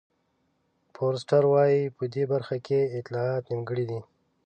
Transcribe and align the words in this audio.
فورسټر 0.95 1.43
وایي 1.53 1.81
په 1.97 2.03
دې 2.13 2.23
برخه 2.33 2.57
کې 2.65 2.79
اطلاعات 2.99 3.43
نیمګړي 3.51 3.85
دي. 3.91 3.99